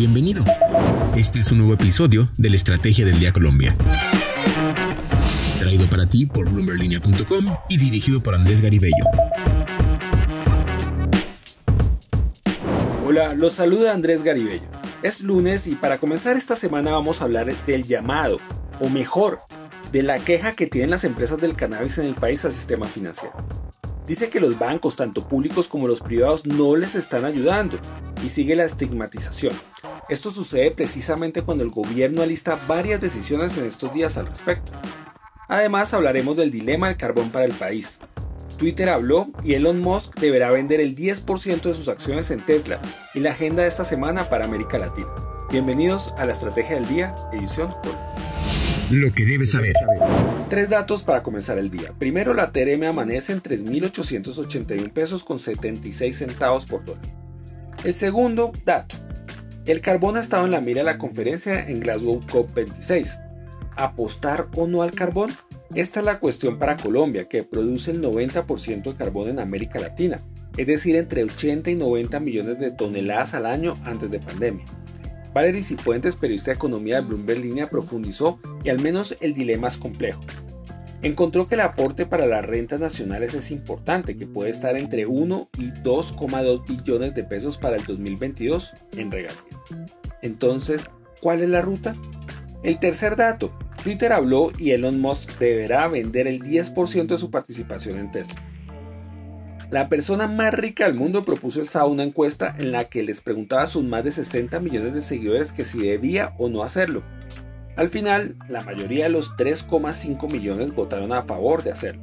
Bienvenido. 0.00 0.42
Este 1.14 1.40
es 1.40 1.52
un 1.52 1.58
nuevo 1.58 1.74
episodio 1.74 2.30
de 2.38 2.48
la 2.48 2.56
Estrategia 2.56 3.04
del 3.04 3.20
Día 3.20 3.34
Colombia. 3.34 3.76
Traído 5.58 5.84
para 5.88 6.06
ti 6.06 6.24
por 6.24 6.48
bloomberlinia.com 6.48 7.44
y 7.68 7.76
dirigido 7.76 8.22
por 8.22 8.34
Andrés 8.34 8.62
Garibello. 8.62 9.04
Hola, 13.06 13.34
los 13.34 13.52
saluda 13.52 13.92
Andrés 13.92 14.22
Garibello. 14.22 14.70
Es 15.02 15.20
lunes 15.20 15.66
y 15.66 15.74
para 15.74 15.98
comenzar 15.98 16.34
esta 16.34 16.56
semana 16.56 16.92
vamos 16.92 17.20
a 17.20 17.24
hablar 17.24 17.54
del 17.66 17.82
llamado, 17.82 18.38
o 18.80 18.88
mejor, 18.88 19.40
de 19.92 20.02
la 20.02 20.18
queja 20.18 20.52
que 20.52 20.66
tienen 20.66 20.88
las 20.88 21.04
empresas 21.04 21.42
del 21.42 21.56
cannabis 21.56 21.98
en 21.98 22.06
el 22.06 22.14
país 22.14 22.42
al 22.46 22.54
sistema 22.54 22.86
financiero. 22.86 23.34
Dice 24.06 24.30
que 24.30 24.40
los 24.40 24.58
bancos, 24.58 24.96
tanto 24.96 25.28
públicos 25.28 25.68
como 25.68 25.86
los 25.86 26.00
privados, 26.00 26.46
no 26.46 26.74
les 26.74 26.94
están 26.94 27.26
ayudando 27.26 27.78
y 28.24 28.30
sigue 28.30 28.56
la 28.56 28.64
estigmatización. 28.64 29.52
Esto 30.10 30.32
sucede 30.32 30.72
precisamente 30.72 31.42
cuando 31.42 31.62
el 31.62 31.70
gobierno 31.70 32.20
alista 32.20 32.58
varias 32.66 33.00
decisiones 33.00 33.56
en 33.56 33.64
estos 33.64 33.92
días 33.94 34.18
al 34.18 34.26
respecto. 34.26 34.72
Además 35.46 35.94
hablaremos 35.94 36.36
del 36.36 36.50
dilema 36.50 36.88
del 36.88 36.96
carbón 36.96 37.30
para 37.30 37.44
el 37.44 37.52
país. 37.52 38.00
Twitter 38.58 38.88
habló 38.88 39.28
y 39.44 39.54
Elon 39.54 39.78
Musk 39.78 40.18
deberá 40.18 40.50
vender 40.50 40.80
el 40.80 40.96
10% 40.96 41.60
de 41.62 41.74
sus 41.74 41.86
acciones 41.86 42.32
en 42.32 42.44
Tesla 42.44 42.80
y 43.14 43.20
la 43.20 43.30
agenda 43.30 43.62
de 43.62 43.68
esta 43.68 43.84
semana 43.84 44.28
para 44.28 44.46
América 44.46 44.78
Latina. 44.78 45.10
Bienvenidos 45.48 46.12
a 46.18 46.26
la 46.26 46.32
Estrategia 46.32 46.74
del 46.74 46.88
Día, 46.88 47.14
edición 47.32 47.70
Lo 48.90 49.12
que 49.12 49.24
debes 49.24 49.52
saber. 49.52 49.74
Tres 50.48 50.70
datos 50.70 51.04
para 51.04 51.22
comenzar 51.22 51.56
el 51.56 51.70
día. 51.70 51.94
Primero, 52.00 52.34
la 52.34 52.50
TRM 52.50 52.82
amanece 52.82 53.32
en 53.32 53.42
3.881 53.42 54.92
pesos 54.92 55.22
con 55.22 55.38
76 55.38 56.18
centavos 56.18 56.66
por 56.66 56.84
dólar. 56.84 57.04
El 57.84 57.94
segundo 57.94 58.52
dato. 58.64 58.96
El 59.66 59.82
carbón 59.82 60.16
ha 60.16 60.20
estado 60.20 60.46
en 60.46 60.52
la 60.52 60.60
mira 60.60 60.80
de 60.80 60.86
la 60.86 60.98
conferencia 60.98 61.68
en 61.68 61.80
Glasgow 61.80 62.22
COP26. 62.22 63.20
¿Apostar 63.76 64.48
o 64.56 64.66
no 64.66 64.82
al 64.82 64.92
carbón? 64.92 65.32
Esta 65.74 66.00
es 66.00 66.06
la 66.06 66.18
cuestión 66.18 66.58
para 66.58 66.78
Colombia, 66.78 67.28
que 67.28 67.44
produce 67.44 67.90
el 67.90 68.02
90% 68.02 68.82
de 68.82 68.94
carbón 68.94 69.28
en 69.28 69.38
América 69.38 69.78
Latina, 69.78 70.20
es 70.56 70.66
decir, 70.66 70.96
entre 70.96 71.24
80 71.24 71.70
y 71.70 71.74
90 71.76 72.20
millones 72.20 72.58
de 72.58 72.70
toneladas 72.70 73.34
al 73.34 73.46
año 73.46 73.78
antes 73.84 74.10
de 74.10 74.18
pandemia. 74.18 74.64
Valery 75.32 75.62
Cifuentes, 75.62 76.16
periodista 76.16 76.50
de 76.50 76.56
economía 76.56 76.96
de 76.96 77.06
Bloomberg 77.06 77.40
Línea, 77.40 77.68
profundizó 77.68 78.40
y 78.64 78.70
al 78.70 78.80
menos 78.80 79.16
el 79.20 79.34
dilema 79.34 79.68
es 79.68 79.76
complejo. 79.76 80.22
Encontró 81.02 81.46
que 81.46 81.54
el 81.54 81.62
aporte 81.62 82.04
para 82.04 82.26
las 82.26 82.44
rentas 82.44 82.78
nacionales 82.78 83.32
es 83.34 83.50
importante, 83.50 84.16
que 84.16 84.26
puede 84.26 84.50
estar 84.50 84.76
entre 84.76 85.06
1 85.06 85.48
y 85.58 85.70
2,2 85.70 86.66
billones 86.66 87.14
de 87.14 87.24
pesos 87.24 87.56
para 87.56 87.76
el 87.76 87.84
2022 87.84 88.74
en 88.96 89.10
regalías. 89.10 89.44
Entonces, 90.20 90.90
¿cuál 91.20 91.42
es 91.42 91.48
la 91.48 91.62
ruta? 91.62 91.96
El 92.62 92.78
tercer 92.78 93.16
dato, 93.16 93.56
Twitter 93.82 94.12
habló 94.12 94.52
y 94.58 94.72
Elon 94.72 95.00
Musk 95.00 95.38
deberá 95.38 95.88
vender 95.88 96.26
el 96.26 96.42
10% 96.42 97.06
de 97.06 97.18
su 97.18 97.30
participación 97.30 97.98
en 97.98 98.10
Tesla. 98.10 98.34
La 99.70 99.88
persona 99.88 100.26
más 100.26 100.52
rica 100.52 100.84
del 100.84 100.94
mundo 100.94 101.24
propuso 101.24 101.64
sábado 101.64 101.92
una 101.92 102.02
encuesta 102.02 102.54
en 102.58 102.72
la 102.72 102.84
que 102.86 103.02
les 103.04 103.20
preguntaba 103.20 103.62
a 103.62 103.68
sus 103.68 103.84
más 103.84 104.04
de 104.04 104.10
60 104.12 104.60
millones 104.60 104.92
de 104.92 105.00
seguidores 105.00 105.52
que 105.52 105.64
si 105.64 105.80
debía 105.80 106.34
o 106.38 106.48
no 106.48 106.62
hacerlo. 106.62 107.02
Al 107.80 107.88
final, 107.88 108.36
la 108.46 108.60
mayoría 108.60 109.04
de 109.04 109.08
los 109.08 109.38
3,5 109.38 110.30
millones 110.30 110.74
votaron 110.74 111.14
a 111.14 111.22
favor 111.22 111.62
de 111.62 111.72
hacerlo. 111.72 112.02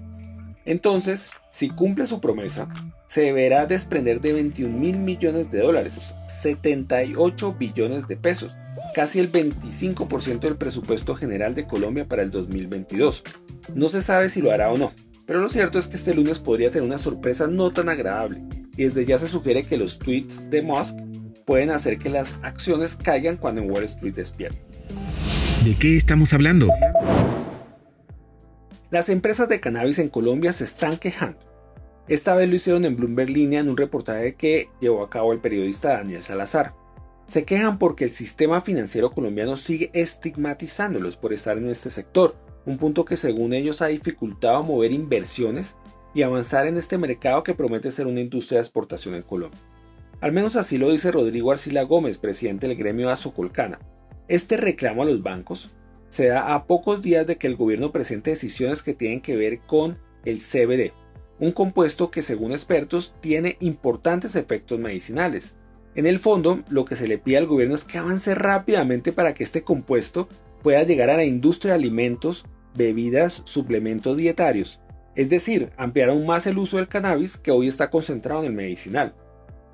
Entonces, 0.65 1.29
si 1.51 1.69
cumple 1.69 2.07
su 2.07 2.19
promesa, 2.19 2.67
se 3.05 3.21
deberá 3.21 3.67
desprender 3.67 4.19
de 4.19 4.33
21 4.33 4.75
mil 4.75 4.97
millones 4.97 5.51
de 5.51 5.59
dólares, 5.59 6.15
78 6.29 7.57
billones 7.59 8.07
de 8.07 8.17
pesos, 8.17 8.57
casi 8.95 9.19
el 9.19 9.31
25% 9.31 10.39
del 10.39 10.57
presupuesto 10.57 11.13
general 11.13 11.53
de 11.53 11.67
Colombia 11.67 12.07
para 12.07 12.23
el 12.23 12.31
2022. 12.31 13.23
No 13.75 13.87
se 13.87 14.01
sabe 14.01 14.29
si 14.29 14.41
lo 14.41 14.51
hará 14.51 14.71
o 14.71 14.79
no, 14.79 14.93
pero 15.27 15.41
lo 15.41 15.47
cierto 15.47 15.77
es 15.77 15.87
que 15.87 15.97
este 15.97 16.15
lunes 16.15 16.39
podría 16.39 16.71
tener 16.71 16.87
una 16.87 16.97
sorpresa 16.97 17.45
no 17.45 17.69
tan 17.69 17.87
agradable, 17.87 18.41
y 18.75 18.85
desde 18.85 19.05
ya 19.05 19.19
se 19.19 19.27
sugiere 19.27 19.61
que 19.61 19.77
los 19.77 19.99
tweets 19.99 20.49
de 20.49 20.63
Musk 20.63 20.97
pueden 21.45 21.69
hacer 21.69 21.99
que 21.99 22.09
las 22.09 22.33
acciones 22.41 22.95
caigan 22.95 23.37
cuando 23.37 23.61
en 23.61 23.69
Wall 23.69 23.83
Street 23.83 24.15
despierte. 24.15 24.76
¿De 25.67 25.75
qué 25.75 25.97
estamos 25.97 26.31
hablando? 26.31 26.69
Las 28.89 29.09
empresas 29.09 29.49
de 29.49 29.59
cannabis 29.59 29.99
en 29.99 30.07
Colombia 30.07 30.53
se 30.53 30.63
están 30.63 30.95
quejando. 30.95 31.39
Esta 32.07 32.35
vez 32.35 32.47
lo 32.47 32.55
hicieron 32.55 32.85
en 32.85 32.95
Bloomberg 32.95 33.29
Línea 33.29 33.59
en 33.59 33.67
un 33.67 33.75
reportaje 33.75 34.35
que 34.35 34.69
llevó 34.79 35.03
a 35.03 35.09
cabo 35.09 35.33
el 35.33 35.41
periodista 35.41 35.89
Daniel 35.89 36.21
Salazar. 36.21 36.73
Se 37.27 37.43
quejan 37.43 37.79
porque 37.79 38.05
el 38.05 38.11
sistema 38.11 38.61
financiero 38.61 39.11
colombiano 39.11 39.57
sigue 39.57 39.91
estigmatizándolos 39.93 41.17
por 41.17 41.33
estar 41.33 41.57
en 41.57 41.67
este 41.67 41.89
sector, 41.89 42.37
un 42.65 42.77
punto 42.77 43.03
que 43.03 43.17
según 43.17 43.51
ellos 43.51 43.81
ha 43.81 43.87
dificultado 43.87 44.63
mover 44.63 44.93
inversiones 44.93 45.75
y 46.13 46.21
avanzar 46.21 46.65
en 46.67 46.77
este 46.77 46.97
mercado 46.97 47.43
que 47.43 47.55
promete 47.55 47.91
ser 47.91 48.07
una 48.07 48.21
industria 48.21 48.59
de 48.59 48.63
exportación 48.63 49.15
en 49.15 49.23
Colombia. 49.23 49.59
Al 50.21 50.31
menos 50.31 50.55
así 50.55 50.77
lo 50.77 50.89
dice 50.89 51.11
Rodrigo 51.11 51.51
Arcila 51.51 51.83
Gómez, 51.83 52.19
presidente 52.19 52.69
del 52.69 52.77
gremio 52.77 53.09
Azocolcana. 53.09 53.81
Este 54.27 54.57
reclamo 54.57 55.03
a 55.03 55.05
los 55.05 55.23
bancos 55.23 55.71
se 56.09 56.27
da 56.27 56.53
a 56.53 56.67
pocos 56.67 57.01
días 57.01 57.25
de 57.27 57.37
que 57.37 57.47
el 57.47 57.55
gobierno 57.55 57.91
presente 57.91 58.31
decisiones 58.31 58.83
que 58.83 58.93
tienen 58.93 59.21
que 59.21 59.35
ver 59.37 59.59
con 59.61 59.97
el 60.25 60.39
CBD, 60.39 60.91
un 61.39 61.51
compuesto 61.53 62.11
que 62.11 62.21
según 62.21 62.51
expertos 62.51 63.15
tiene 63.21 63.55
importantes 63.61 64.35
efectos 64.35 64.79
medicinales. 64.79 65.55
En 65.95 66.05
el 66.05 66.19
fondo, 66.19 66.63
lo 66.69 66.83
que 66.83 66.95
se 66.95 67.07
le 67.07 67.17
pide 67.17 67.37
al 67.37 67.47
gobierno 67.47 67.75
es 67.75 67.85
que 67.85 67.97
avance 67.97 68.35
rápidamente 68.35 69.13
para 69.13 69.33
que 69.33 69.43
este 69.43 69.63
compuesto 69.63 70.27
pueda 70.61 70.83
llegar 70.83 71.09
a 71.09 71.17
la 71.17 71.25
industria 71.25 71.73
de 71.73 71.79
alimentos 71.79 72.45
bebidas, 72.75 73.41
suplementos 73.45 74.17
dietarios, 74.17 74.81
es 75.15 75.29
decir, 75.29 75.71
ampliar 75.77 76.09
aún 76.09 76.25
más 76.25 76.45
el 76.47 76.57
uso 76.57 76.77
del 76.77 76.87
cannabis 76.89 77.37
que 77.37 77.51
hoy 77.51 77.67
está 77.67 77.89
concentrado 77.89 78.41
en 78.41 78.47
el 78.47 78.53
medicinal. 78.53 79.15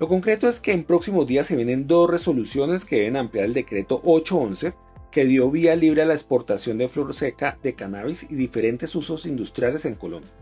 Lo 0.00 0.08
concreto 0.08 0.48
es 0.48 0.58
que 0.58 0.72
en 0.72 0.84
próximos 0.84 1.26
días 1.26 1.46
se 1.46 1.56
vienen 1.56 1.86
dos 1.86 2.10
resoluciones 2.10 2.84
que 2.84 2.96
deben 2.96 3.16
ampliar 3.16 3.44
el 3.44 3.54
decreto 3.54 4.00
811, 4.04 4.74
que 5.12 5.24
dio 5.24 5.50
vía 5.50 5.76
libre 5.76 6.02
a 6.02 6.06
la 6.06 6.14
exportación 6.14 6.78
de 6.78 6.88
flor 6.88 7.14
seca 7.14 7.58
de 7.62 7.74
cannabis 7.74 8.26
y 8.28 8.34
diferentes 8.34 8.94
usos 8.96 9.24
industriales 9.24 9.84
en 9.84 9.94
Colombia. 9.94 10.32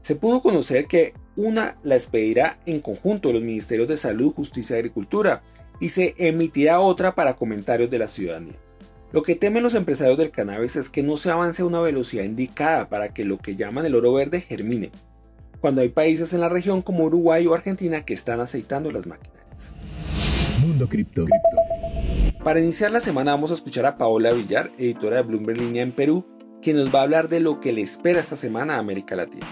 Se 0.00 0.16
pudo 0.16 0.40
conocer 0.40 0.86
que 0.86 1.12
una 1.36 1.76
la 1.82 1.96
expedirá 1.96 2.58
en 2.64 2.80
conjunto 2.80 3.32
los 3.32 3.42
Ministerios 3.42 3.88
de 3.88 3.98
Salud, 3.98 4.32
Justicia 4.32 4.76
y 4.76 4.78
Agricultura 4.78 5.42
y 5.78 5.90
se 5.90 6.14
emitirá 6.16 6.80
otra 6.80 7.14
para 7.14 7.34
comentarios 7.34 7.90
de 7.90 7.98
la 7.98 8.08
ciudadanía. 8.08 8.54
Lo 9.12 9.22
que 9.22 9.36
temen 9.36 9.62
los 9.62 9.74
empresarios 9.74 10.16
del 10.16 10.30
cannabis 10.30 10.76
es 10.76 10.88
que 10.88 11.02
no 11.02 11.18
se 11.18 11.30
avance 11.30 11.60
a 11.60 11.66
una 11.66 11.80
velocidad 11.80 12.24
indicada 12.24 12.88
para 12.88 13.12
que 13.12 13.26
lo 13.26 13.36
que 13.36 13.54
llaman 13.54 13.84
el 13.84 13.94
oro 13.94 14.14
verde 14.14 14.40
germine, 14.40 14.90
cuando 15.62 15.80
hay 15.80 15.90
países 15.90 16.34
en 16.34 16.40
la 16.40 16.48
región 16.48 16.82
como 16.82 17.04
Uruguay 17.04 17.46
o 17.46 17.54
Argentina 17.54 18.04
que 18.04 18.14
están 18.14 18.40
aceitando 18.40 18.90
las 18.90 19.06
maquinarias. 19.06 19.72
Mundo 20.60 20.88
Cripto. 20.88 21.24
Para 22.42 22.60
iniciar 22.60 22.90
la 22.90 22.98
semana 22.98 23.30
vamos 23.30 23.52
a 23.52 23.54
escuchar 23.54 23.86
a 23.86 23.96
Paola 23.96 24.32
Villar, 24.32 24.72
editora 24.76 25.18
de 25.18 25.22
Bloomberg 25.22 25.58
Línea 25.58 25.84
en 25.84 25.92
Perú, 25.92 26.26
quien 26.60 26.76
nos 26.76 26.92
va 26.92 26.98
a 26.98 27.02
hablar 27.04 27.28
de 27.28 27.38
lo 27.38 27.60
que 27.60 27.72
le 27.72 27.80
espera 27.80 28.18
esta 28.18 28.34
semana 28.34 28.74
a 28.74 28.78
América 28.78 29.14
Latina. 29.14 29.46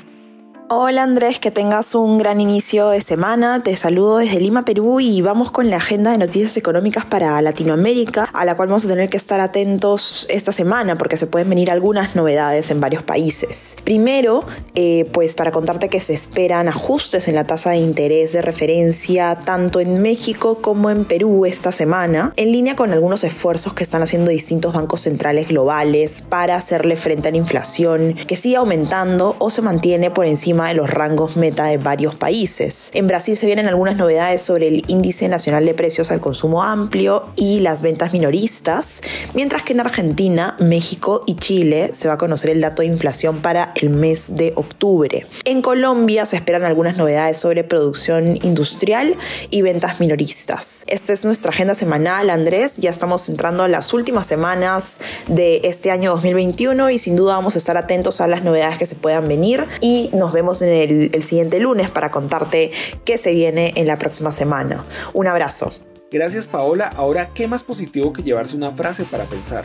Hola 0.72 1.02
Andrés, 1.02 1.40
que 1.40 1.50
tengas 1.50 1.96
un 1.96 2.16
gran 2.16 2.40
inicio 2.40 2.90
de 2.90 3.00
semana. 3.00 3.60
Te 3.60 3.74
saludo 3.74 4.18
desde 4.18 4.38
Lima, 4.38 4.64
Perú 4.64 5.00
y 5.00 5.20
vamos 5.20 5.50
con 5.50 5.68
la 5.68 5.78
agenda 5.78 6.12
de 6.12 6.18
noticias 6.18 6.56
económicas 6.56 7.04
para 7.04 7.42
Latinoamérica, 7.42 8.30
a 8.32 8.44
la 8.44 8.54
cual 8.54 8.68
vamos 8.68 8.84
a 8.84 8.88
tener 8.88 9.08
que 9.08 9.16
estar 9.16 9.40
atentos 9.40 10.28
esta 10.30 10.52
semana 10.52 10.96
porque 10.96 11.16
se 11.16 11.26
pueden 11.26 11.48
venir 11.48 11.72
algunas 11.72 12.14
novedades 12.14 12.70
en 12.70 12.80
varios 12.80 13.02
países. 13.02 13.78
Primero, 13.82 14.44
eh, 14.76 15.10
pues 15.12 15.34
para 15.34 15.50
contarte 15.50 15.88
que 15.88 15.98
se 15.98 16.12
esperan 16.12 16.68
ajustes 16.68 17.26
en 17.26 17.34
la 17.34 17.42
tasa 17.42 17.70
de 17.70 17.78
interés 17.78 18.32
de 18.32 18.40
referencia 18.40 19.40
tanto 19.44 19.80
en 19.80 20.00
México 20.00 20.62
como 20.62 20.88
en 20.90 21.04
Perú 21.04 21.46
esta 21.46 21.72
semana, 21.72 22.32
en 22.36 22.52
línea 22.52 22.76
con 22.76 22.92
algunos 22.92 23.24
esfuerzos 23.24 23.74
que 23.74 23.82
están 23.82 24.02
haciendo 24.02 24.30
distintos 24.30 24.72
bancos 24.72 25.00
centrales 25.00 25.48
globales 25.48 26.22
para 26.22 26.54
hacerle 26.54 26.96
frente 26.96 27.26
a 27.26 27.32
la 27.32 27.38
inflación 27.38 28.14
que 28.14 28.36
sigue 28.36 28.54
aumentando 28.54 29.34
o 29.40 29.50
se 29.50 29.62
mantiene 29.62 30.12
por 30.12 30.26
encima 30.26 30.59
de 30.68 30.74
los 30.74 30.90
rangos 30.90 31.36
meta 31.36 31.64
de 31.66 31.78
varios 31.78 32.14
países. 32.14 32.90
En 32.94 33.06
Brasil 33.06 33.36
se 33.36 33.46
vienen 33.46 33.66
algunas 33.66 33.96
novedades 33.96 34.42
sobre 34.42 34.68
el 34.68 34.84
índice 34.88 35.28
nacional 35.28 35.64
de 35.64 35.74
precios 35.74 36.10
al 36.10 36.20
consumo 36.20 36.62
amplio 36.62 37.24
y 37.36 37.60
las 37.60 37.82
ventas 37.82 38.12
minoristas, 38.12 39.00
mientras 39.34 39.64
que 39.64 39.72
en 39.72 39.80
Argentina, 39.80 40.56
México 40.60 41.22
y 41.26 41.34
Chile 41.34 41.90
se 41.92 42.08
va 42.08 42.14
a 42.14 42.18
conocer 42.18 42.50
el 42.50 42.60
dato 42.60 42.82
de 42.82 42.88
inflación 42.88 43.40
para 43.40 43.72
el 43.76 43.90
mes 43.90 44.36
de 44.36 44.52
octubre. 44.56 45.26
En 45.44 45.62
Colombia 45.62 46.26
se 46.26 46.36
esperan 46.36 46.64
algunas 46.64 46.96
novedades 46.96 47.38
sobre 47.38 47.64
producción 47.64 48.38
industrial 48.42 49.16
y 49.50 49.62
ventas 49.62 50.00
minoristas. 50.00 50.84
Esta 50.86 51.12
es 51.12 51.24
nuestra 51.24 51.50
agenda 51.50 51.74
semanal, 51.74 52.30
Andrés. 52.30 52.78
Ya 52.78 52.90
estamos 52.90 53.28
entrando 53.28 53.62
a 53.62 53.68
las 53.68 53.92
últimas 53.92 54.26
semanas 54.26 54.98
de 55.28 55.60
este 55.64 55.90
año 55.90 56.10
2021 56.12 56.90
y 56.90 56.98
sin 56.98 57.16
duda 57.16 57.34
vamos 57.34 57.54
a 57.54 57.58
estar 57.58 57.76
atentos 57.76 58.20
a 58.20 58.26
las 58.26 58.44
novedades 58.44 58.78
que 58.78 58.86
se 58.86 58.94
puedan 58.94 59.28
venir 59.28 59.66
y 59.80 60.10
nos 60.12 60.32
vemos 60.32 60.49
en 60.62 60.68
el, 60.68 61.10
el 61.12 61.22
siguiente 61.22 61.60
lunes 61.60 61.90
para 61.90 62.10
contarte 62.10 62.70
qué 63.04 63.18
se 63.18 63.32
viene 63.32 63.72
en 63.76 63.86
la 63.86 63.98
próxima 63.98 64.32
semana. 64.32 64.84
Un 65.12 65.26
abrazo. 65.26 65.72
Gracias 66.12 66.48
Paola, 66.48 66.86
ahora 66.96 67.30
qué 67.32 67.46
más 67.46 67.62
positivo 67.62 68.12
que 68.12 68.24
llevarse 68.24 68.56
una 68.56 68.72
frase 68.72 69.04
para 69.04 69.24
pensar. 69.24 69.64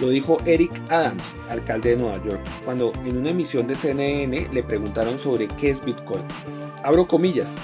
Lo 0.00 0.08
dijo 0.08 0.38
Eric 0.46 0.72
Adams, 0.88 1.36
alcalde 1.50 1.90
de 1.90 1.96
Nueva 1.96 2.22
York, 2.22 2.40
cuando 2.64 2.92
en 3.04 3.18
una 3.18 3.30
emisión 3.30 3.66
de 3.66 3.76
CNN 3.76 4.48
le 4.52 4.62
preguntaron 4.62 5.18
sobre 5.18 5.48
qué 5.48 5.70
es 5.70 5.84
Bitcoin. 5.84 6.22
Abro 6.82 7.06
comillas, 7.06 7.56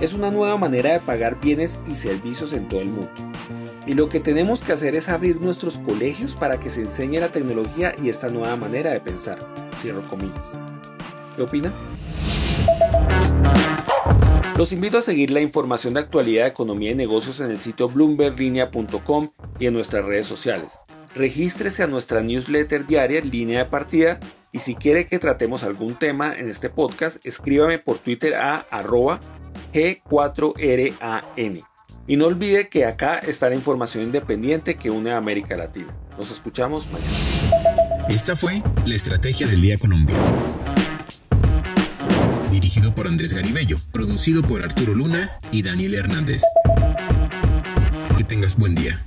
es 0.00 0.12
una 0.14 0.32
nueva 0.32 0.56
manera 0.56 0.92
de 0.92 1.00
pagar 1.00 1.40
bienes 1.40 1.80
y 1.86 1.94
servicios 1.94 2.52
en 2.52 2.68
todo 2.68 2.80
el 2.80 2.88
mundo. 2.88 3.12
Y 3.86 3.94
lo 3.94 4.08
que 4.08 4.18
tenemos 4.18 4.62
que 4.62 4.72
hacer 4.72 4.96
es 4.96 5.08
abrir 5.08 5.40
nuestros 5.40 5.78
colegios 5.78 6.34
para 6.34 6.58
que 6.58 6.70
se 6.70 6.80
enseñe 6.80 7.20
la 7.20 7.28
tecnología 7.28 7.94
y 8.02 8.08
esta 8.08 8.28
nueva 8.28 8.56
manera 8.56 8.90
de 8.90 9.00
pensar. 9.00 9.38
Cierro 9.78 10.02
comillas. 10.08 10.40
¿Qué 11.36 11.42
opina? 11.42 11.76
Los 14.56 14.72
invito 14.72 14.98
a 14.98 15.02
seguir 15.02 15.32
la 15.32 15.40
información 15.40 15.94
de 15.94 16.00
actualidad 16.00 16.46
economía 16.46 16.92
y 16.92 16.94
negocios 16.94 17.40
en 17.40 17.50
el 17.50 17.58
sitio 17.58 17.88
bloomberglinea.com 17.88 19.30
y 19.58 19.66
en 19.66 19.74
nuestras 19.74 20.04
redes 20.04 20.26
sociales. 20.26 20.78
Regístrese 21.16 21.82
a 21.82 21.88
nuestra 21.88 22.22
newsletter 22.22 22.86
diaria 22.86 23.20
línea 23.20 23.64
de 23.64 23.70
partida 23.70 24.20
y 24.52 24.60
si 24.60 24.76
quiere 24.76 25.06
que 25.06 25.18
tratemos 25.18 25.64
algún 25.64 25.96
tema 25.96 26.32
en 26.36 26.48
este 26.48 26.70
podcast, 26.70 27.24
escríbame 27.26 27.80
por 27.80 27.98
Twitter 27.98 28.36
a 28.36 28.64
arroba 28.70 29.18
G4RAN. 29.72 31.64
Y 32.06 32.16
no 32.16 32.26
olvide 32.26 32.68
que 32.68 32.84
acá 32.84 33.18
está 33.18 33.48
la 33.48 33.56
información 33.56 34.04
independiente 34.04 34.76
que 34.76 34.90
une 34.90 35.10
a 35.10 35.16
América 35.16 35.56
Latina. 35.56 35.96
Nos 36.16 36.30
escuchamos 36.30 36.86
mañana. 36.92 38.06
Esta 38.08 38.36
fue 38.36 38.62
la 38.86 38.94
Estrategia 38.94 39.48
del 39.48 39.62
Día 39.62 39.78
Colombia 39.78 40.14
dirigido 42.54 42.94
por 42.94 43.08
Andrés 43.08 43.34
Garibello, 43.34 43.76
producido 43.90 44.40
por 44.40 44.62
Arturo 44.62 44.94
Luna 44.94 45.30
y 45.50 45.62
Daniel 45.62 45.94
Hernández. 45.94 46.42
Que 48.16 48.22
tengas 48.22 48.56
buen 48.56 48.76
día. 48.76 49.00